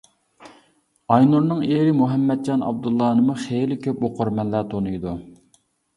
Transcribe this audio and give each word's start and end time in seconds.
ئاينۇرنىڭ 1.15 1.59
ئېرى 1.67 1.91
مۇھەممەتجان 1.99 2.65
ئابدۇللانىمۇ 2.69 3.37
خېلى 3.45 3.77
كۆپ 3.85 4.03
ئوقۇرمەنلەر 4.09 4.71
تونۇيدۇ. 4.73 5.15